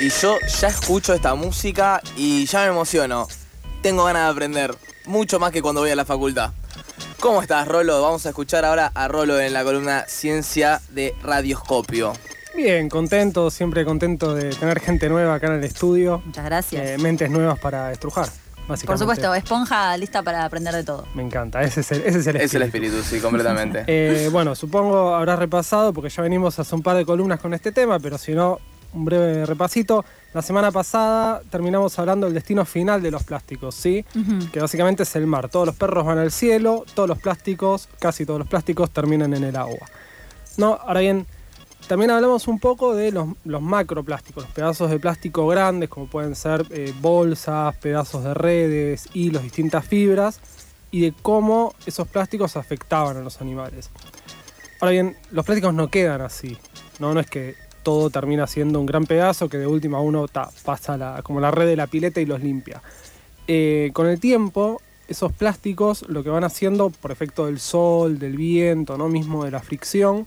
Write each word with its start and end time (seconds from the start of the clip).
y 0.00 0.08
yo 0.10 0.38
ya 0.60 0.68
escucho 0.68 1.14
esta 1.14 1.34
música 1.34 2.00
y 2.16 2.46
ya 2.46 2.60
me 2.62 2.66
emociono. 2.68 3.26
Tengo 3.82 4.04
ganas 4.04 4.24
de 4.26 4.30
aprender, 4.30 4.74
mucho 5.06 5.38
más 5.38 5.52
que 5.52 5.62
cuando 5.62 5.80
voy 5.80 5.90
a 5.90 5.96
la 5.96 6.04
facultad. 6.04 6.52
¿Cómo 7.20 7.40
estás, 7.40 7.66
Rolo? 7.66 8.02
Vamos 8.02 8.26
a 8.26 8.30
escuchar 8.30 8.64
ahora 8.64 8.90
a 8.94 9.08
Rolo 9.08 9.40
en 9.40 9.52
la 9.52 9.64
columna 9.64 10.04
Ciencia 10.06 10.80
de 10.90 11.14
Radioscopio. 11.22 12.12
Bien, 12.54 12.88
contento, 12.88 13.50
siempre 13.50 13.84
contento 13.84 14.34
de 14.34 14.50
tener 14.50 14.80
gente 14.80 15.08
nueva 15.08 15.34
acá 15.34 15.46
en 15.48 15.54
el 15.54 15.64
estudio. 15.64 16.22
Muchas 16.24 16.44
gracias. 16.44 16.86
eh, 16.88 16.96
mentes 16.98 17.30
nuevas 17.30 17.58
para 17.58 17.92
estrujar, 17.92 18.26
básicamente. 18.68 18.86
Por 18.86 18.98
supuesto, 18.98 19.34
esponja 19.34 19.96
lista 19.96 20.22
para 20.22 20.44
aprender 20.44 20.74
de 20.74 20.84
todo. 20.84 21.06
Me 21.14 21.22
encanta, 21.22 21.62
ese 21.62 21.80
es 21.80 21.92
el, 21.92 22.02
ese 22.02 22.18
es 22.18 22.26
el 22.26 22.36
Es 22.36 22.54
el 22.54 22.62
espíritu. 22.62 22.96
espíritu, 22.96 23.16
sí, 23.16 23.20
completamente. 23.20 23.84
Eh, 23.88 24.28
bueno, 24.32 24.54
supongo 24.54 25.14
habrás 25.14 25.38
repasado, 25.38 25.92
porque 25.92 26.10
ya 26.10 26.22
venimos 26.22 26.58
hace 26.58 26.74
un 26.74 26.82
par 26.82 26.96
de 26.96 27.04
columnas 27.04 27.40
con 27.40 27.52
este 27.54 27.72
tema, 27.72 27.98
pero 27.98 28.16
si 28.18 28.32
no, 28.32 28.58
un 28.96 29.04
breve 29.04 29.46
repasito. 29.46 30.04
La 30.32 30.42
semana 30.42 30.70
pasada 30.70 31.40
terminamos 31.50 31.98
hablando 31.98 32.26
del 32.26 32.34
destino 32.34 32.64
final 32.64 33.02
de 33.02 33.10
los 33.10 33.22
plásticos, 33.24 33.74
¿sí? 33.74 34.04
Que 34.52 34.60
básicamente 34.60 35.04
es 35.04 35.16
el 35.16 35.26
mar. 35.26 35.48
Todos 35.48 35.66
los 35.66 35.76
perros 35.76 36.04
van 36.04 36.18
al 36.18 36.30
cielo, 36.30 36.84
todos 36.94 37.08
los 37.08 37.18
plásticos, 37.18 37.88
casi 37.98 38.26
todos 38.26 38.38
los 38.38 38.48
plásticos 38.48 38.90
terminan 38.90 39.32
en 39.34 39.44
el 39.44 39.56
agua. 39.56 39.86
No, 40.56 40.78
ahora 40.82 41.00
bien, 41.00 41.26
también 41.86 42.10
hablamos 42.10 42.48
un 42.48 42.58
poco 42.58 42.94
de 42.94 43.12
los, 43.12 43.28
los 43.44 43.62
macroplásticos, 43.62 44.44
los 44.44 44.52
pedazos 44.52 44.90
de 44.90 44.98
plástico 44.98 45.46
grandes, 45.46 45.88
como 45.88 46.06
pueden 46.06 46.34
ser 46.34 46.66
eh, 46.70 46.92
bolsas, 47.00 47.76
pedazos 47.76 48.24
de 48.24 48.34
redes, 48.34 49.08
hilos, 49.14 49.42
distintas 49.42 49.86
fibras, 49.86 50.40
y 50.90 51.00
de 51.00 51.14
cómo 51.22 51.74
esos 51.84 52.08
plásticos 52.08 52.56
afectaban 52.56 53.16
a 53.16 53.20
los 53.20 53.40
animales. 53.40 53.90
Ahora 54.80 54.92
bien, 54.92 55.16
los 55.30 55.44
plásticos 55.44 55.74
no 55.74 55.88
quedan 55.88 56.20
así, 56.20 56.58
¿no? 56.98 57.14
No 57.14 57.20
es 57.20 57.28
que 57.28 57.65
todo 57.86 58.10
termina 58.10 58.48
siendo 58.48 58.80
un 58.80 58.86
gran 58.86 59.06
pedazo 59.06 59.48
que 59.48 59.58
de 59.58 59.66
última 59.68 60.00
uno 60.00 60.26
ta, 60.26 60.50
pasa 60.64 60.96
la- 60.96 61.22
como 61.22 61.38
la 61.40 61.52
red 61.52 61.66
de 61.68 61.76
la 61.76 61.86
pileta 61.86 62.20
y 62.20 62.26
los 62.26 62.42
limpia. 62.42 62.82
Eh, 63.46 63.90
con 63.92 64.08
el 64.08 64.18
tiempo, 64.18 64.82
esos 65.06 65.30
plásticos 65.32 66.04
lo 66.08 66.24
que 66.24 66.30
van 66.30 66.42
haciendo 66.42 66.90
por 66.90 67.12
efecto 67.12 67.46
del 67.46 67.60
sol, 67.60 68.18
del 68.18 68.36
viento, 68.36 68.98
¿no? 68.98 69.08
mismo 69.08 69.44
de 69.44 69.52
la 69.52 69.60
fricción, 69.60 70.26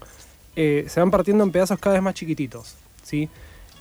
eh, 0.56 0.86
se 0.88 1.02
van 1.02 1.12
partiendo 1.12 1.44
en 1.44 1.52
pedazos 1.52 1.78
cada 1.80 1.96
vez 1.96 2.02
más 2.04 2.14
chiquititos. 2.14 2.76
¿sí? 3.04 3.28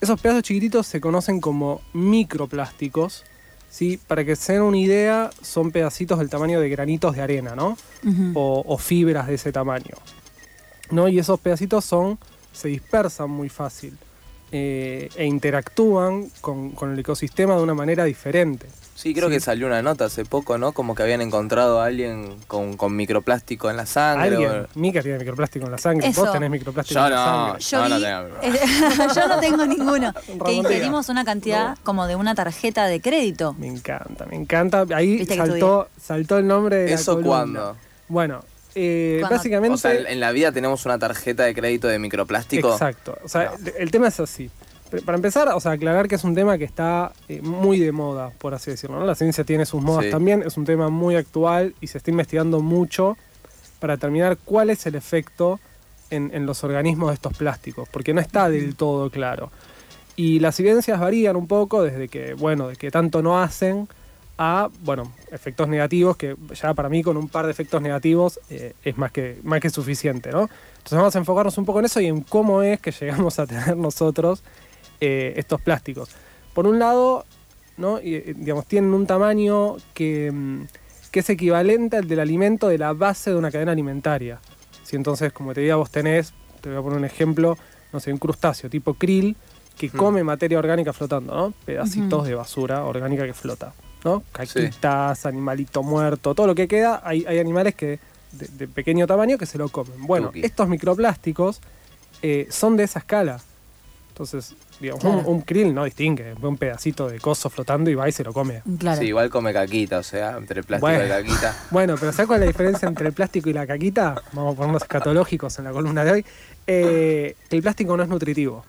Esos 0.00 0.20
pedazos 0.20 0.42
chiquititos 0.42 0.86
se 0.89 1.00
conocen 1.00 1.41
como 1.41 1.80
microplásticos. 1.92 3.24
¿sí? 3.70 4.00
Para 4.08 4.24
que 4.24 4.34
se 4.34 4.55
den 4.55 4.62
una 4.62 4.78
idea, 4.78 5.30
son 5.41 5.70
pedacitos 5.70 6.19
del 6.19 6.30
tamaño 6.30 6.58
de 6.61 6.69
granitos 6.69 7.14
de 7.14 7.22
arena, 7.22 7.55
¿no? 7.55 7.77
O, 8.34 8.64
o 8.67 8.77
fibras 8.78 9.28
de 9.28 9.34
ese 9.34 9.52
tamaño. 9.52 9.95
¿no? 10.91 11.06
Y 11.06 11.19
esos 11.20 11.39
pedacitos 11.39 11.84
son, 11.84 12.19
se 12.59 12.69
dispersan 12.69 13.31
muy 13.31 13.48
fácil 13.48 13.97
eh, 14.51 15.11
e 15.17 15.25
interactúan 15.27 16.31
con, 16.41 16.70
con 16.70 16.92
el 16.92 16.98
ecosistema 16.98 17.55
de 17.56 17.62
una 17.62 17.75
manera 17.75 18.05
diferente. 18.05 18.67
Sí, 18.95 19.14
creo 19.14 19.28
Sí. 19.28 19.34
que 19.34 19.41
salió 19.41 19.67
una 19.69 19.81
nota 19.81 20.06
hace 20.06 20.25
poco, 20.25 20.59
¿no? 20.59 20.73
Como 20.73 20.95
que 20.97 21.05
habían 21.05 21.20
encontrado 21.20 21.81
a 21.81 21.84
alguien 21.86 22.34
con, 22.48 22.77
con 22.77 22.97
microplástico 22.97 23.70
en 23.70 23.77
la 23.77 23.86
sangre. 23.86 24.29
Alguien, 24.29 24.51
o- 24.51 24.67
Mika 24.75 25.03
tiene 25.03 25.19
microplástico 25.19 25.67
en 25.67 25.73
la 25.73 25.79
sangre, 25.79 26.09
Eso. 26.09 26.23
vos 26.23 26.33
tenés 26.33 26.51
microplástico 26.51 26.98
Yo 26.98 27.06
en 27.06 27.12
la 27.12 27.25
sangre. 27.25 27.61
Yo, 27.61 27.89
No, 27.89 28.01
tengo. 28.01 29.14
yo 29.14 29.29
no 29.29 29.39
tengo 29.41 29.67
ninguno. 29.67 30.12
que 30.47 30.53
ingerimos 30.53 31.09
una 31.11 31.25
cantidad 31.25 31.79
como 31.84 32.06
de 32.09 32.17
una 32.17 32.34
tarjeta 32.34 32.86
de 32.86 33.01
crédito. 33.01 33.55
Me 33.59 33.69
encanta, 33.69 34.27
me 34.27 34.34
encanta. 34.34 34.84
Ahí 34.95 35.25
saltó, 35.27 35.89
saltó 36.03 36.39
el 36.39 36.47
nombre 36.48 36.77
de 36.79 36.89
la 36.89 36.95
¿Eso 36.97 37.20
cuándo? 37.23 37.77
Bueno, 38.09 38.42
eh, 38.78 39.22
básicamente... 39.28 39.74
O 39.74 39.78
sea, 39.78 39.92
en 39.94 40.20
la 40.20 40.30
vida 40.32 40.52
tenemos 40.52 40.84
una 40.86 40.98
tarjeta 40.98 41.44
de 41.44 41.54
crédito 41.54 41.88
de 41.88 41.98
microplástico. 41.98 42.72
Exacto. 42.72 43.18
O 43.24 43.28
sea, 43.28 43.52
el 43.78 43.90
tema 43.90 44.08
es 44.08 44.20
así. 44.20 44.50
Para 45.04 45.16
empezar, 45.16 45.48
o 45.48 45.60
sea, 45.60 45.72
aclarar 45.72 46.08
que 46.08 46.14
es 46.14 46.24
un 46.24 46.34
tema 46.34 46.56
que 46.56 46.64
está 46.64 47.12
eh, 47.28 47.42
muy 47.42 47.78
de 47.78 47.92
moda, 47.92 48.30
por 48.38 48.54
así 48.54 48.70
decirlo. 48.70 48.98
¿no? 48.98 49.04
La 49.04 49.14
ciencia 49.14 49.44
tiene 49.44 49.66
sus 49.66 49.82
modas 49.82 50.06
Sí. 50.06 50.10
también, 50.10 50.42
es 50.46 50.56
un 50.56 50.64
tema 50.64 50.88
muy 50.88 51.16
actual 51.16 51.74
y 51.80 51.88
se 51.88 51.98
está 51.98 52.10
investigando 52.10 52.61
mucho 52.61 53.17
para 53.80 53.96
determinar 53.96 54.38
cuál 54.44 54.70
es 54.70 54.86
el 54.86 54.94
efecto 54.94 55.61
en, 56.11 56.30
en 56.33 56.46
los 56.46 56.64
organismos 56.64 57.08
de 57.11 57.14
estos 57.14 57.36
plásticos, 57.36 57.88
porque 57.90 58.14
no 58.14 58.20
está 58.20 58.48
del 58.48 58.77
todo 58.77 59.11
claro. 59.11 59.50
Y 60.17 60.40
las 60.40 60.58
evidencias 60.58 60.98
varían 60.98 61.36
un 61.36 61.46
poco 61.46 61.83
desde 61.83 62.08
que, 62.08 62.33
bueno, 62.34 62.68
de 62.68 62.77
que 62.77 62.90
tanto 62.90 63.22
no 63.22 63.40
hacen 63.40 63.88
a, 64.38 64.70
bueno, 64.82 65.12
efectos 65.32 65.68
negativos, 65.68 66.16
que 66.16 66.36
ya 66.54 66.72
para 66.72 66.88
mí 66.88 67.02
con 67.02 67.16
un 67.16 67.28
par 67.28 67.44
de 67.44 67.50
efectos 67.50 67.82
negativos 67.82 68.38
eh, 68.48 68.72
es 68.84 68.96
más 68.96 69.10
que, 69.10 69.40
más 69.42 69.60
que 69.60 69.68
suficiente, 69.68 70.30
¿no? 70.30 70.48
Entonces 70.78 70.96
vamos 70.96 71.16
a 71.16 71.18
enfocarnos 71.18 71.58
un 71.58 71.64
poco 71.64 71.80
en 71.80 71.86
eso 71.86 72.00
y 72.00 72.06
en 72.06 72.22
cómo 72.22 72.62
es 72.62 72.80
que 72.80 72.92
llegamos 72.92 73.38
a 73.40 73.46
tener 73.46 73.76
nosotros 73.76 74.44
eh, 75.00 75.34
estos 75.36 75.60
plásticos. 75.60 76.10
Por 76.54 76.68
un 76.68 76.78
lado, 76.78 77.26
¿no? 77.76 78.00
Y, 78.00 78.14
eh, 78.14 78.34
digamos, 78.36 78.66
tienen 78.66 78.94
un 78.94 79.06
tamaño 79.06 79.76
que, 79.92 80.30
mm, 80.32 80.66
que 81.10 81.20
es 81.20 81.30
equivalente 81.30 81.96
al 81.96 82.06
del 82.06 82.20
alimento 82.20 82.68
de 82.68 82.78
la 82.78 82.92
base 82.92 83.30
de 83.30 83.36
una 83.36 83.50
cadena 83.50 83.72
alimentaria. 83.72 84.40
Si 84.84 84.94
entonces, 84.94 85.32
como 85.32 85.52
te 85.52 85.62
diga, 85.62 85.76
vos 85.76 85.90
tenés, 85.90 86.32
te 86.60 86.68
voy 86.68 86.78
a 86.78 86.82
poner 86.82 86.98
un 86.98 87.05
ejemplo, 87.05 87.58
no 87.92 87.98
sé, 87.98 88.12
un 88.12 88.18
crustáceo 88.18 88.70
tipo 88.70 88.94
krill 88.94 89.36
que 89.76 89.90
come 89.90 90.24
materia 90.24 90.58
orgánica 90.58 90.92
flotando, 90.92 91.34
¿no? 91.34 91.55
Pedacitos 91.64 92.26
de 92.26 92.34
basura 92.34 92.84
orgánica 92.84 93.24
que 93.24 93.32
flota, 93.32 93.72
¿no? 94.05 94.23
Caquitas, 94.33 95.27
animalito 95.27 95.83
muerto, 95.83 96.35
todo 96.35 96.47
lo 96.47 96.55
que 96.55 96.69
queda, 96.69 97.01
hay, 97.05 97.25
hay 97.27 97.39
animales 97.39 97.75
que 97.75 97.98
de, 98.33 98.47
de 98.59 98.69
pequeño 98.69 99.07
tamaño 99.07 99.39
que 99.39 99.47
se 99.47 99.59
lo 99.59 99.69
comen. 99.69 100.07
Bueno, 100.07 100.31
estos 100.35 100.69
microplásticos 100.69 101.61
eh, 102.23 102.47
son 102.51 102.77
de 102.77 102.85
esa 102.85 102.98
escala. 103.01 103.41
Entonces, 104.11 104.55
digamos, 104.81 105.05
un- 105.05 105.13
Claro. 105.13 105.29
un, 105.31 105.41
krill 105.42 105.73
no 105.73 105.85
distingue, 105.85 106.35
ve 106.35 106.48
un 106.48 106.57
pedacito 106.57 107.09
de 107.09 107.20
coso 107.20 107.48
flotando 107.51 107.89
y 107.89 107.95
va 107.95 108.09
y 108.09 108.13
se 108.13 108.25
lo 108.25 108.33
come. 108.33 108.63
Claro. 108.79 109.01
Sí, 109.01 109.07
igual 109.07 109.31
come 109.31 109.53
caquita, 109.53 109.98
o 109.98 110.03
sea, 110.03 110.36
entre 110.36 110.63
plástico 110.65 110.89
Bueno. 110.89 111.05
y 111.05 111.09
caquita. 111.09 111.57
Bueno, 111.70 111.95
pero 111.98 112.13
¿sabes 112.13 112.27
cuál 112.27 112.41
es 112.41 112.47
la 112.47 112.53
diferencia 112.53 112.89
entre 112.89 113.07
el 113.07 113.13
plástico 113.13 113.48
y 113.48 113.53
la 113.53 113.65
caquita? 113.67 114.20
Vamos 114.33 114.55
a 114.55 114.57
ponernos 114.57 114.83
escatológicos 114.83 115.57
en 115.59 115.65
la 115.67 115.70
columna 115.70 116.05
de 116.05 116.11
hoy. 116.11 116.27
Eh, 116.67 117.36
el 117.51 117.63
plástico 117.63 117.97
no 117.97 118.03
es 118.03 118.09
nutritivo. 118.09 118.65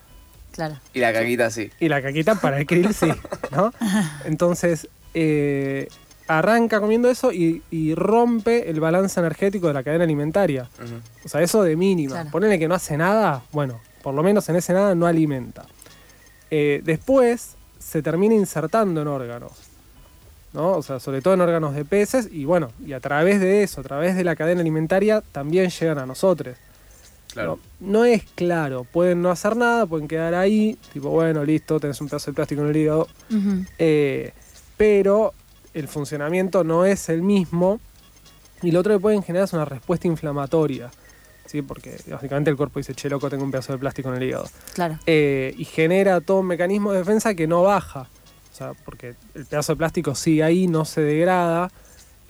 Claro. 0.52 0.78
Y 0.94 1.00
la 1.00 1.12
caquita 1.14 1.50
sí. 1.50 1.72
Y 1.80 1.90
la 1.90 2.02
caquita 2.02 2.36
para 2.36 2.60
el 2.60 2.66
krill 2.68 2.94
sí, 2.94 3.12
¿no? 3.52 3.74
Entonces, 4.26 4.88
eh, 5.22 5.88
arranca 6.28 6.80
comiendo 6.80 7.10
eso 7.10 7.34
y, 7.34 7.62
y 7.72 7.94
rompe 7.96 8.70
el 8.70 8.80
balance 8.80 9.20
energético 9.20 9.68
de 9.68 9.74
la 9.74 9.84
cadena 9.84 10.06
alimentaria. 10.06 10.70
O 11.26 11.28
sea, 11.28 11.42
eso 11.42 11.64
de 11.64 11.76
mínima. 11.76 12.14
Claro. 12.14 12.32
Ponele 12.32 12.58
que 12.58 12.68
no 12.68 12.76
hace 12.76 12.96
nada, 12.96 13.44
bueno, 13.52 13.82
por 14.02 14.14
lo 14.14 14.24
menos 14.24 14.48
en 14.48 14.56
ese 14.56 14.72
nada 14.72 14.96
no 14.96 15.08
alimenta. 15.08 15.66
Eh, 16.52 16.82
después 16.84 17.56
se 17.80 18.02
termina 18.02 18.36
insertando 18.36 19.02
en 19.02 19.08
órganos, 19.08 19.52
¿no? 20.54 20.74
O 20.74 20.82
sea, 20.82 21.00
sobre 21.00 21.22
todo 21.22 21.34
en 21.34 21.42
órganos 21.42 21.74
de 21.74 21.84
peces 21.84 22.30
y 22.32 22.46
bueno, 22.46 22.72
y 22.86 22.94
a 22.94 23.00
través 23.00 23.40
de 23.40 23.64
eso, 23.64 23.82
a 23.82 23.84
través 23.84 24.16
de 24.16 24.24
la 24.24 24.36
cadena 24.36 24.62
alimentaria, 24.62 25.22
también 25.32 25.70
llegan 25.70 25.98
a 25.98 26.06
nosotros. 26.06 26.56
Claro. 27.34 27.60
No, 27.80 28.00
no 28.00 28.06
es 28.06 28.24
claro, 28.36 28.86
pueden 28.86 29.22
no 29.22 29.30
hacer 29.30 29.56
nada, 29.56 29.86
pueden 29.86 30.08
quedar 30.08 30.34
ahí, 30.34 30.78
tipo, 30.94 31.10
bueno, 31.10 31.44
listo, 31.44 31.80
tenés 31.80 32.02
un 32.02 32.08
pedazo 32.08 32.32
de 32.32 32.36
plástico 32.36 32.62
en 32.62 32.70
el 32.70 32.78
hígado, 32.78 33.08
eh, 33.78 34.34
pero 34.80 35.34
el 35.74 35.90
funcionamiento 35.90 36.64
no 36.64 36.86
es 36.86 37.10
el 37.10 37.22
mismo 37.22 37.82
y 38.62 38.72
lo 38.72 38.80
otro 38.80 38.94
que 38.94 39.00
pueden 39.02 39.22
generar 39.22 39.44
es 39.44 39.52
una 39.52 39.66
respuesta 39.66 40.08
inflamatoria, 40.08 40.90
¿sí? 41.46 41.62
porque 41.62 41.98
básicamente 42.08 42.50
el 42.50 42.56
cuerpo 42.56 42.80
dice, 42.80 42.94
che, 42.96 43.10
loco, 43.10 43.30
tengo 43.30 43.44
un 43.44 43.52
pedazo 43.52 43.74
de 43.74 43.80
plástico 43.80 44.08
en 44.08 44.16
el 44.16 44.30
hígado, 44.30 44.46
Claro. 44.74 44.98
Eh, 45.06 45.54
y 45.58 45.66
genera 45.66 46.22
todo 46.22 46.40
un 46.40 46.48
mecanismo 46.48 46.94
de 46.94 47.00
defensa 47.00 47.34
que 47.34 47.46
no 47.46 47.62
baja, 47.64 48.08
o 48.54 48.56
sea, 48.56 48.72
porque 48.86 49.16
el 49.36 49.46
pedazo 49.46 49.74
de 49.74 49.78
plástico 49.78 50.16
sigue 50.16 50.44
ahí, 50.44 50.68
no 50.68 50.86
se 50.86 51.02
degrada, 51.02 51.70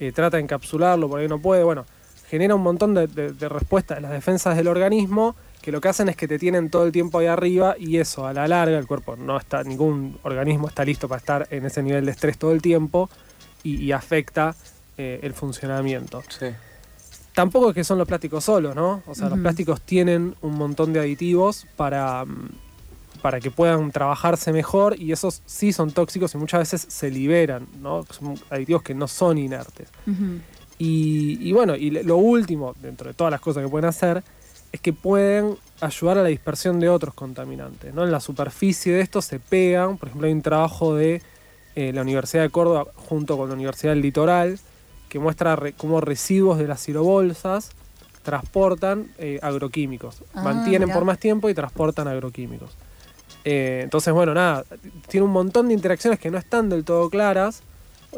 eh, 0.00 0.10
trata 0.10 0.36
de 0.36 0.42
encapsularlo, 0.42 1.08
por 1.08 1.20
ahí 1.20 1.28
no 1.28 1.38
puede, 1.40 1.62
bueno, 1.62 1.86
genera 2.28 2.56
un 2.56 2.62
montón 2.62 2.94
de, 2.94 3.06
de, 3.06 3.32
de 3.32 3.48
respuestas 3.48 3.98
de 3.98 4.02
las 4.02 4.10
defensas 4.10 4.56
del 4.56 4.66
organismo 4.66 5.36
que 5.62 5.72
lo 5.72 5.80
que 5.80 5.88
hacen 5.88 6.08
es 6.08 6.16
que 6.16 6.26
te 6.26 6.38
tienen 6.38 6.70
todo 6.70 6.84
el 6.84 6.92
tiempo 6.92 7.18
ahí 7.18 7.26
arriba 7.26 7.74
y 7.78 7.98
eso 7.98 8.26
a 8.26 8.32
la 8.32 8.48
larga 8.48 8.78
el 8.78 8.86
cuerpo 8.86 9.16
no 9.16 9.36
está, 9.36 9.62
ningún 9.62 10.18
organismo 10.22 10.68
está 10.68 10.84
listo 10.84 11.08
para 11.08 11.18
estar 11.18 11.48
en 11.50 11.66
ese 11.66 11.82
nivel 11.82 12.06
de 12.06 12.12
estrés 12.12 12.38
todo 12.38 12.52
el 12.52 12.62
tiempo 12.62 13.10
y, 13.62 13.76
y 13.76 13.92
afecta 13.92 14.54
eh, 14.96 15.20
el 15.22 15.32
funcionamiento. 15.34 16.22
Sí. 16.28 16.46
Tampoco 17.34 17.70
es 17.70 17.74
que 17.74 17.84
son 17.84 17.96
los 17.96 18.06
plásticos 18.06 18.44
solos, 18.44 18.74
¿no? 18.74 19.02
O 19.06 19.14
sea, 19.14 19.28
los 19.28 19.38
plásticos 19.38 19.80
tienen 19.80 20.34
un 20.42 20.56
montón 20.56 20.92
de 20.92 21.00
aditivos 21.00 21.66
para, 21.76 22.26
para 23.22 23.40
que 23.40 23.50
puedan 23.50 23.92
trabajarse 23.92 24.52
mejor 24.52 25.00
y 25.00 25.12
esos 25.12 25.40
sí 25.46 25.72
son 25.72 25.92
tóxicos 25.92 26.34
y 26.34 26.38
muchas 26.38 26.60
veces 26.60 26.86
se 26.92 27.10
liberan, 27.10 27.66
¿no? 27.80 28.04
Son 28.10 28.38
aditivos 28.50 28.82
que 28.82 28.94
no 28.94 29.08
son 29.08 29.38
inertes. 29.38 29.88
Y 30.76 31.52
bueno, 31.52 31.76
y 31.76 31.90
lo 31.90 32.16
último, 32.16 32.74
dentro 32.82 33.08
de 33.08 33.14
todas 33.14 33.30
las 33.30 33.40
cosas 33.40 33.62
que 33.62 33.70
pueden 33.70 33.88
hacer, 33.88 34.22
es 34.72 34.80
que 34.80 34.92
pueden 34.92 35.56
ayudar 35.80 36.18
a 36.18 36.22
la 36.22 36.28
dispersión 36.28 36.78
de 36.80 36.88
otros 36.88 37.14
contaminantes. 37.14 37.92
¿no? 37.94 38.04
En 38.04 38.12
la 38.12 38.20
superficie 38.20 38.92
de 38.92 39.00
estos 39.00 39.24
se 39.24 39.38
pegan, 39.40 39.96
por 39.98 40.08
ejemplo, 40.08 40.26
hay 40.26 40.32
un 40.34 40.42
trabajo 40.42 40.94
de 40.94 41.22
eh, 41.74 41.92
la 41.92 42.02
Universidad 42.02 42.42
de 42.42 42.50
Córdoba 42.50 42.86
junto 42.94 43.36
con 43.36 43.48
la 43.48 43.54
Universidad 43.54 43.92
del 43.92 44.02
Litoral 44.02 44.58
que 45.08 45.18
muestra 45.18 45.56
re- 45.56 45.72
cómo 45.72 46.00
residuos 46.00 46.58
de 46.58 46.68
las 46.68 46.82
cirobolsas 46.84 47.70
transportan 48.22 49.08
eh, 49.18 49.38
agroquímicos. 49.42 50.22
Ah, 50.34 50.42
Mantienen 50.42 50.88
mirá. 50.88 50.94
por 50.94 51.04
más 51.04 51.18
tiempo 51.18 51.48
y 51.48 51.54
transportan 51.54 52.06
agroquímicos. 52.06 52.70
Eh, 53.44 53.80
entonces, 53.82 54.12
bueno, 54.12 54.34
nada, 54.34 54.64
tiene 55.08 55.24
un 55.24 55.32
montón 55.32 55.68
de 55.68 55.74
interacciones 55.74 56.20
que 56.20 56.30
no 56.30 56.38
están 56.38 56.68
del 56.68 56.84
todo 56.84 57.08
claras, 57.08 57.62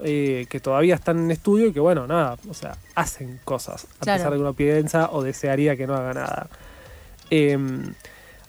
eh, 0.03 0.47
que 0.49 0.61
todavía 0.61 0.95
están 0.95 1.19
en 1.19 1.31
estudio 1.31 1.67
y 1.67 1.73
que, 1.73 1.81
bueno, 1.81 2.07
nada, 2.07 2.37
o 2.49 2.55
sea, 2.55 2.77
hacen 2.95 3.41
cosas, 3.45 3.87
a 4.01 4.05
Claro. 4.05 4.19
pesar 4.19 4.33
de 4.33 4.37
que 4.39 4.41
uno 4.43 4.55
piensa 4.55 5.11
o 5.11 5.23
desearía 5.23 5.77
que 5.77 5.87
no 5.87 5.95
haga 5.95 6.15
nada. 6.15 6.49
Em, 7.31 7.95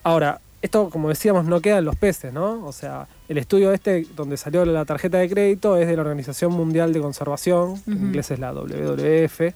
ahora, 0.03 0.39
esto, 0.61 0.89
como 0.89 1.09
decíamos, 1.09 1.45
no 1.45 1.59
queda 1.61 1.79
en 1.79 1.85
los 1.85 1.95
peces, 1.97 2.31
¿no? 2.33 2.65
O 2.65 2.71
sea, 2.71 3.07
el 3.27 3.37
estudio 3.37 3.73
este 3.73 4.05
donde 4.15 4.37
salió 4.37 4.63
la 4.65 4.85
tarjeta 4.85 5.17
de 5.17 5.29
crédito 5.29 5.77
es 5.77 5.87
de 5.87 5.95
la 5.95 6.01
Organización 6.03 6.53
Mundial 6.53 6.93
de 6.93 7.01
Conservación, 7.01 7.81
que 7.83 7.91
en 7.91 7.97
inglés 8.07 8.31
es 8.31 8.39
la 8.39 8.53
WWF, 8.53 9.53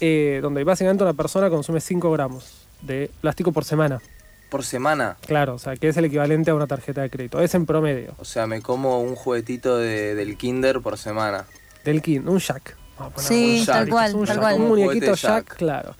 eh, 0.00 0.38
donde 0.40 0.62
básicamente 0.62 1.02
una 1.02 1.14
persona 1.14 1.50
consume 1.50 1.80
5 1.80 2.10
gramos 2.12 2.66
de 2.82 3.10
plástico 3.20 3.50
por 3.50 3.64
semana. 3.64 4.00
Por 4.48 4.64
semana. 4.64 5.16
Claro, 5.26 5.54
o 5.54 5.58
sea, 5.58 5.76
que 5.76 5.88
es 5.88 5.96
el 5.98 6.06
equivalente 6.06 6.50
a 6.50 6.54
una 6.54 6.66
tarjeta 6.66 7.02
de 7.02 7.10
crédito. 7.10 7.40
Es 7.40 7.54
en 7.54 7.66
promedio. 7.66 8.14
O 8.18 8.24
sea, 8.24 8.46
me 8.46 8.62
como 8.62 9.00
un 9.02 9.14
juguetito 9.14 9.76
de- 9.76 10.14
del 10.14 10.36
kinder 10.38 10.80
por 10.80 10.96
semana. 10.98 11.44
Del 11.84 12.00
kin, 12.02 12.26
un 12.28 12.38
jack. 12.38 12.76
Vamos 12.98 13.12
a 13.12 13.14
poner 13.16 13.28
Sí, 13.28 13.60
un 13.60 13.66
tal 13.66 13.84
Jack, 13.84 13.88
cual, 13.90 14.14
un, 14.14 14.24
tal 14.24 14.34
jack, 14.36 14.42
cual. 14.42 14.54
un 14.56 14.62
Un 14.62 14.68
muñequito 14.68 15.14
jack, 15.14 15.20
Jack. 15.48 15.56
claro. 15.56 15.94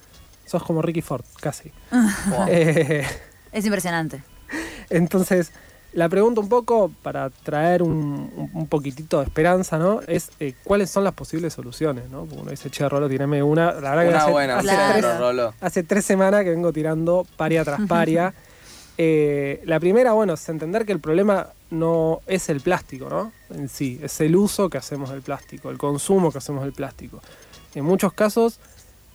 Sos 0.46 0.62
como 0.62 0.80
Ricky 0.82 1.02
Ford, 1.02 1.24
casi. 1.40 1.70
Wow. 1.90 2.46
Eh, 2.48 3.06
Es 3.52 3.64
impresionante. 3.66 4.22
entonces, 4.90 5.52
la 5.92 6.08
pregunta 6.08 6.40
un 6.40 6.48
poco 6.48 6.90
para 7.02 7.30
traer 7.30 7.82
un, 7.82 8.50
un- 8.54 8.66
poquitito 8.66 9.18
de 9.18 9.24
esperanza, 9.24 9.78
¿no? 9.78 10.00
Es 10.06 10.30
eh, 10.38 10.52
cuáles 10.64 10.90
son 10.90 11.02
las 11.04 11.14
posibles 11.14 11.54
soluciones, 11.54 12.08
¿no? 12.10 12.24
Porque 12.26 12.42
uno 12.42 12.50
dice, 12.50 12.70
che, 12.70 12.86
Rolo, 12.88 13.08
tirame 13.08 13.42
una. 13.42 13.72
La 13.72 13.94
verdad 13.94 14.02
que 14.02 14.08
Una 14.10 14.18
hace, 14.22 14.30
buena, 14.30 14.58
hace 14.58 14.68
Claro. 14.68 15.00
tres, 15.08 15.18
Rolo. 15.18 15.54
hace 15.60 15.82
tres 15.82 16.04
semanas 16.04 16.44
que 16.44 16.50
vengo 16.50 16.72
tirando 16.72 17.26
paria 17.36 17.64
tras 17.64 17.80
paria. 17.88 18.34
Eh, 18.98 19.62
la 19.64 19.78
primera, 19.80 20.12
bueno, 20.12 20.34
es 20.34 20.48
entender 20.48 20.84
que 20.84 20.92
el 20.92 21.00
problema 21.00 21.48
no 21.70 22.20
es 22.26 22.48
el 22.48 22.60
plástico, 22.60 23.08
¿no? 23.08 23.32
En 23.54 23.68
sí, 23.68 23.98
es 24.02 24.20
el 24.20 24.34
uso 24.36 24.68
que 24.68 24.78
hacemos 24.78 25.10
del 25.10 25.22
plástico, 25.22 25.70
el 25.70 25.78
consumo 25.78 26.32
que 26.32 26.38
hacemos 26.38 26.64
del 26.64 26.72
plástico. 26.72 27.20
En 27.74 27.84
muchos 27.84 28.12
casos 28.12 28.58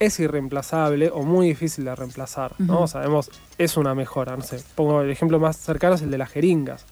es 0.05 0.19
irreemplazable 0.19 1.09
o 1.09 1.23
muy 1.23 1.47
difícil 1.47 1.85
de 1.85 1.95
reemplazar, 1.95 2.53
¿no? 2.59 2.79
Ujú. 2.79 2.87
Sabemos, 2.87 3.29
es 3.57 3.77
una 3.77 3.93
mejora, 3.95 4.35
no 4.37 4.43
sé. 4.43 4.61
Pongo 4.75 5.01
el 5.01 5.09
ejemplo 5.11 5.39
más 5.39 5.57
cercano, 5.57 5.95
es 5.95 6.01
el 6.01 6.11
de 6.11 6.17
las 6.17 6.29
jeringas. 6.29 6.85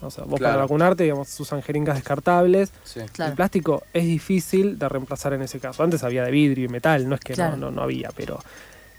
O 0.00 0.10
sea, 0.10 0.24
vos 0.24 0.40
para 0.40 0.56
vacunarte, 0.56 1.04
digamos, 1.04 1.28
se 1.28 1.42
usan 1.42 1.62
jeringas 1.62 1.94
descartables. 1.94 2.72
Sí. 2.82 3.00
Claro. 3.12 3.30
El 3.30 3.36
plástico 3.36 3.84
es 3.92 4.04
difícil 4.04 4.76
de 4.78 4.88
reemplazar 4.88 5.32
en 5.34 5.42
ese 5.42 5.60
caso. 5.60 5.84
Antes 5.84 6.02
había 6.02 6.24
de 6.24 6.30
vidrio 6.32 6.64
y 6.64 6.68
metal, 6.68 7.08
no 7.08 7.14
es 7.14 7.20
que 7.20 7.34
no- 7.34 7.36
Claro. 7.36 7.56
no, 7.56 7.70
no 7.70 7.82
había, 7.82 8.10
pero... 8.16 8.38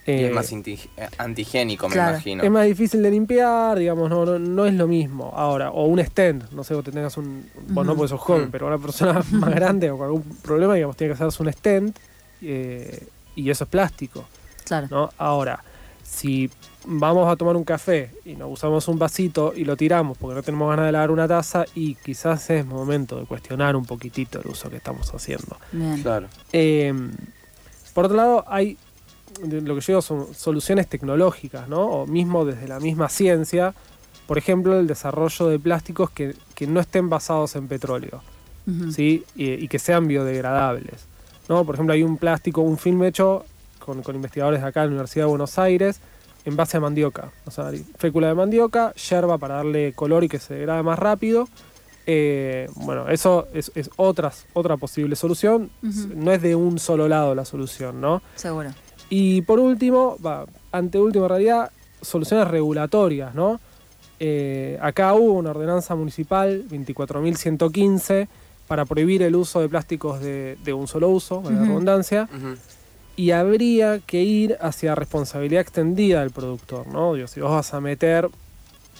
Y 0.05 0.11
eh, 0.11 0.27
es 0.27 0.33
más 0.33 0.51
inti- 0.51 0.89
eh, 0.97 1.07
antigénico, 1.17 1.87
me 1.87 1.93
Claro. 1.93 2.11
imagino. 2.11 2.43
es 2.43 2.51
más 2.51 2.65
difícil 2.65 3.01
de 3.03 3.09
limpiar, 3.11 3.77
digamos, 3.79 4.09
no, 4.09 4.25
no, 4.25 4.37
no 4.39 4.65
es 4.65 4.73
lo 4.73 4.85
mismo. 4.87 5.31
Ahora, 5.35 5.71
o 5.71 5.85
un 5.85 5.99
stand, 5.99 6.51
no 6.51 6.63
sé, 6.65 6.73
vos 6.73 6.83
te 6.83 6.91
tengas 6.91 7.15
un. 7.17 7.49
Vos 7.69 7.85
no 7.85 7.91
Ujú. 7.93 7.99
porque 7.99 8.09
sos 8.09 8.19
joven, 8.19 8.47
Mm. 8.47 8.51
pero 8.51 8.67
una 8.67 8.77
persona 8.77 9.21
más 9.31 9.55
grande 9.55 9.89
o 9.91 9.97
con 9.97 10.05
algún 10.07 10.23
problema, 10.41 10.73
digamos, 10.75 10.97
tiene 10.97 11.11
que 11.13 11.15
hacerse 11.23 11.41
un 11.43 11.47
stand 11.49 11.95
eh, 12.41 13.07
y 13.35 13.50
eso 13.50 13.63
es 13.65 13.69
plástico, 13.69 14.25
Claro. 14.65 14.88
¿no? 14.89 15.09
Ahora, 15.18 15.63
si 16.03 16.50
vamos 16.85 17.31
a 17.31 17.35
tomar 17.35 17.56
un 17.56 17.63
café 17.63 18.12
y 18.25 18.35
nos 18.35 18.51
usamos 18.51 18.88
un 18.88 19.00
vasito 19.00 19.53
y 19.56 19.63
lo 19.65 19.75
tiramos 19.77 20.18
porque 20.18 20.35
no 20.35 20.44
tenemos 20.44 20.69
ganas 20.69 20.85
de 20.85 20.91
lavar 20.91 21.12
una 21.12 21.27
taza 21.27 21.65
y 21.75 21.95
quizás 21.95 22.50
es 22.50 22.65
momento 22.65 23.19
de 23.19 23.25
cuestionar 23.25 23.75
un 23.75 23.85
poquitito 23.85 24.39
el 24.41 24.47
uso 24.47 24.69
que 24.69 24.77
estamos 24.77 25.13
haciendo. 25.13 25.57
Bien. 25.71 26.01
Claro. 26.01 26.27
Eh, 26.51 26.94
por 27.94 28.06
otro 28.06 28.18
lado, 28.18 28.45
hay 28.47 28.77
lo 29.41 29.75
que 29.75 29.81
yo 29.81 29.88
digo 29.88 30.01
son 30.01 30.33
soluciones 30.36 30.88
tecnológicas, 30.88 31.68
¿no? 31.68 31.81
O 31.86 32.06
mismo 32.07 32.45
desde 32.45 32.68
la 32.68 32.79
misma 32.79 33.09
ciencia. 33.09 33.74
Por 34.27 34.38
ejemplo, 34.38 34.79
el 34.79 34.88
desarrollo 34.88 35.47
de 35.47 35.59
plásticos 35.59 36.09
que, 36.12 36.36
que 36.56 36.68
no 36.68 36.79
estén 36.79 37.09
basados 37.09 37.56
en 37.56 37.68
petróleo. 37.68 38.21
¿sí? 38.91 39.25
Y, 39.36 39.51
y 39.53 39.68
que 39.68 39.79
sean 39.79 40.07
biodegradables. 40.07 41.06
¿No? 41.49 41.65
Por 41.65 41.75
ejemplo, 41.75 41.93
hay 41.93 42.03
un 42.03 42.17
plástico, 42.17 42.61
un 42.61 42.77
film 42.77 43.03
hecho 43.03 43.45
con, 43.79 44.01
con 44.01 44.15
investigadores 44.15 44.61
de 44.61 44.67
acá 44.67 44.81
de 44.81 44.87
la 44.87 44.91
Universidad 44.91 45.25
de 45.25 45.29
Buenos 45.29 45.57
Aires 45.59 45.99
en 46.45 46.55
base 46.55 46.77
a 46.77 46.79
mandioca. 46.79 47.31
O 47.45 47.51
sea, 47.51 47.71
fécula 47.97 48.27
de 48.27 48.35
mandioca, 48.35 48.93
yerba 48.93 49.37
para 49.37 49.55
darle 49.55 49.93
color 49.93 50.23
y 50.23 50.29
que 50.29 50.39
se 50.39 50.55
degrade 50.55 50.83
más 50.83 50.99
rápido. 50.99 51.47
Eh, 52.05 52.67
bueno, 52.75 53.07
eso 53.07 53.47
es, 53.53 53.71
es 53.75 53.89
otras, 53.95 54.45
otra 54.53 54.77
posible 54.77 55.15
solución. 55.15 55.69
No 55.81 56.31
es 56.31 56.41
de 56.41 56.55
un 56.55 56.79
solo 56.79 57.07
lado 57.07 57.33
la 57.33 57.45
solución, 57.45 58.01
¿no? 58.01 58.21
Seguro. 58.35 58.71
Y 59.09 59.41
por 59.43 59.59
último, 59.59 60.17
va, 60.25 60.45
ante 60.71 60.99
último 60.99 61.25
en 61.25 61.29
realidad, 61.29 61.71
soluciones 62.01 62.47
regulatorias, 62.47 63.33
¿no? 63.33 63.59
Eh, 64.19 64.77
acá 64.81 65.13
hubo 65.13 65.33
una 65.33 65.51
ordenanza 65.51 65.95
municipal 65.95 66.63
24.115 66.69 68.27
para 68.68 68.86
prohibir 68.86 69.21
el 69.24 69.36
uso 69.36 69.60
de 69.62 69.69
plásticos 69.69 70.19
de, 70.21 70.57
de 70.63 70.74
un 70.74 70.88
solo 70.88 71.10
uso, 71.10 71.42
la 71.44 71.51
Ujú. 71.57 71.65
redundancia, 71.65 72.30
y 73.15 73.31
habría 73.31 74.00
que 74.00 74.24
ir 74.24 74.57
hacia 74.60 74.95
responsabilidad 74.95 75.62
extendida 75.62 76.21
del 76.21 76.31
productor, 76.31 76.88
¿no? 76.88 77.13
Digo, 77.13 77.27
si 77.27 77.39
vos 77.42 77.51
vas 77.51 77.74
a 77.74 77.80
meter 77.81 78.30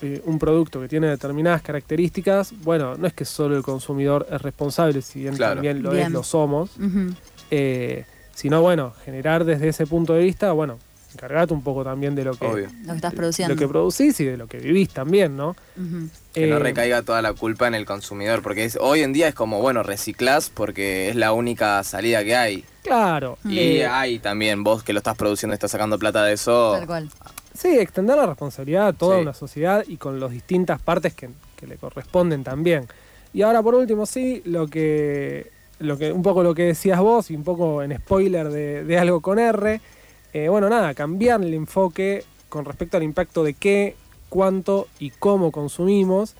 eh, 0.02 0.22
un 0.26 0.38
producto 0.38 0.80
que 0.82 0.88
tiene 0.88 1.08
determinadas 1.08 1.62
características, 1.62 2.54
bueno, 2.64 2.96
no 2.98 3.08
es 3.08 3.14
que 3.14 3.26
solo 3.26 3.56
el 3.58 3.64
consumidor 3.64 4.28
es 4.30 4.42
responsable, 4.42 5.02
si 5.02 5.20
bien 5.22 5.36
Claro. 5.36 5.56
también 5.56 5.82
lo 5.82 5.94
es, 5.96 6.12
lo 6.12 6.24
somos, 6.24 6.72
eh, 7.50 8.06
sino 8.36 8.62
bueno, 8.62 8.94
generar 9.06 9.46
desde 9.46 9.70
ese 9.70 9.88
punto 9.88 10.14
de 10.14 10.24
vista, 10.24 10.52
bueno, 10.52 10.78
encargate 11.14 11.54
un 11.54 11.62
poco 11.64 11.84
también 11.84 12.16
de 12.16 12.24
lo 12.26 12.34
que, 12.36 12.46
Obvio. 12.46 12.68
Lo 12.82 12.90
que 12.92 12.96
estás 12.96 13.12
de 13.12 13.18
produciendo. 13.18 13.54
lo 13.56 13.60
que 13.60 13.68
producís 13.68 14.20
y 14.20 14.26
de 14.26 14.38
lo 14.38 14.48
que 14.48 14.58
vivís 14.58 14.90
también, 14.90 15.36
¿no? 15.38 15.50
Ujú. 15.78 16.10
Que 16.34 16.48
no 16.48 16.58
Eh, 16.58 16.60
recaiga 16.60 17.02
toda 17.04 17.22
la 17.22 17.34
culpa 17.34 17.68
en 17.68 17.76
el 17.76 17.86
consumidor, 17.86 18.42
porque 18.42 18.66
es- 18.66 18.78
hoy 18.82 19.02
en 19.02 19.14
día 19.14 19.28
es 19.28 19.36
como, 19.36 19.62
bueno, 19.62 19.84
reciclás 19.84 20.50
porque 20.50 21.10
es 21.10 21.16
la 21.16 21.32
única 21.34 21.84
salida 21.84 22.24
que 22.24 22.36
hay. 22.36 22.66
Claro. 22.84 23.38
Y 23.46 23.60
eh, 23.60 23.86
hay 23.88 24.20
también, 24.20 24.64
vos 24.64 24.84
que 24.84 24.92
lo 24.94 25.00
estás 25.00 25.16
produciendo, 25.16 25.54
estás 25.54 25.72
sacando 25.72 25.98
plata 26.00 26.24
de 26.26 26.34
eso. 26.34 26.74
Tal 26.78 26.88
cual. 26.88 27.10
Sí, 27.58 27.78
extender 27.80 28.18
la 28.18 28.26
responsabilidad 28.26 28.88
a 28.88 28.94
toda 28.94 29.18
Sí. 29.18 29.22
una 29.22 29.34
sociedad 29.34 29.84
y 29.88 29.98
con 29.98 30.20
las 30.20 30.32
distintas 30.32 30.82
partes 30.82 31.14
que, 31.14 31.30
que 31.56 31.68
le 31.68 31.78
corresponden 31.78 32.44
también. 32.44 32.88
Y 33.32 33.42
ahora 33.44 33.62
por 33.64 33.76
último, 33.76 34.06
sí, 34.06 34.42
lo 34.46 34.68
que, 34.68 35.52
lo 35.80 35.98
que, 35.98 36.12
un 36.12 36.24
poco 36.24 36.44
lo 36.44 36.54
que 36.56 36.64
decías 36.64 37.00
vos 37.00 37.30
y 37.32 37.36
un 37.36 37.44
poco 37.44 37.82
en 37.84 37.96
spoiler 37.98 38.50
de, 38.50 38.84
de 38.84 38.98
algo 39.00 39.22
con 39.22 39.38
R, 39.40 39.80
eh, 40.34 40.50
bueno, 40.50 40.70
nada, 40.70 40.94
cambiar 40.94 41.42
el 41.42 41.54
enfoque 41.54 42.26
con 42.50 42.66
respecto 42.66 42.98
al 42.98 43.04
impacto 43.04 43.44
de 43.44 43.54
qué, 43.54 43.96
cuánto 44.30 44.88
y 45.00 45.12
cómo 45.12 45.52
consumimos. 45.52 46.36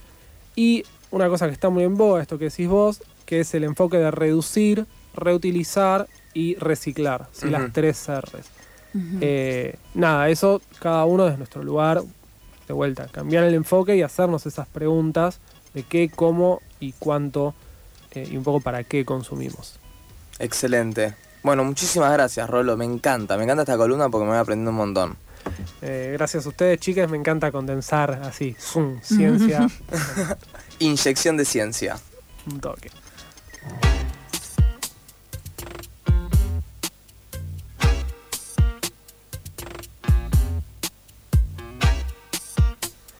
Y 0.56 0.84
una 1.12 1.30
cosa 1.30 1.48
que 1.48 1.54
está 1.54 1.70
muy 1.70 1.84
en 1.84 1.96
boga, 1.96 2.22
esto 2.22 2.38
que 2.38 2.46
decís 2.46 2.68
vos, 2.68 3.02
que 3.26 3.40
es 3.40 3.54
el 3.54 3.64
enfoque 3.64 3.98
de 3.98 4.12
reducir, 4.12 4.86
reutilizar 5.16 6.08
y 6.34 6.56
reciclar, 6.56 7.28
las 7.44 7.72
tres 7.72 8.08
R's. 8.08 8.48
Eh, 9.22 9.76
nada, 9.94 10.30
eso 10.30 10.62
cada 10.80 11.06
uno 11.06 11.26
desde 11.26 11.38
nuestro 11.38 11.64
lugar, 11.64 12.02
de 12.68 12.74
vuelta, 12.74 13.08
cambiar 13.08 13.44
el 13.44 13.54
enfoque 13.56 13.96
y 13.96 14.02
hacernos 14.02 14.46
esas 14.46 14.68
preguntas 14.68 15.40
de 15.74 15.84
qué, 15.84 16.10
cómo 16.14 16.62
y 16.80 16.94
cuánto 16.94 17.54
eh, 18.12 18.28
y 18.32 18.38
un 18.38 18.44
poco 18.44 18.62
para 18.62 18.84
qué 18.84 19.06
consumimos. 19.06 19.80
Excelente. 20.40 21.16
Bueno, 21.44 21.64
muchísimas 21.64 22.12
gracias, 22.14 22.50
Rolo. 22.50 22.78
Me 22.78 22.86
encanta, 22.86 23.38
me 23.38 23.44
encanta 23.44 23.64
esta 23.64 23.78
columna 23.78 24.10
porque 24.10 24.24
me 24.26 24.32
voy 24.32 24.40
aprendiendo 24.40 24.72
un 24.72 24.78
montón. 24.78 25.18
Eh, 25.82 26.12
gracias 26.14 26.46
a 26.46 26.50
ustedes, 26.50 26.80
chicas, 26.80 27.10
me 27.10 27.18
encanta 27.18 27.52
condensar 27.52 28.22
así, 28.24 28.56
zoom, 28.60 29.00
ciencia, 29.04 29.68
Inyección 30.80 31.36
de 31.38 31.46
ciencia. 31.46 31.98
un 32.50 32.60
toque. 32.62 32.90